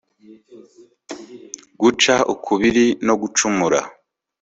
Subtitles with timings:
[1.79, 3.79] guca ukubiri no gucumura